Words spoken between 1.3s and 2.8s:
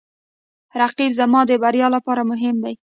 د بریا لپاره مهم دی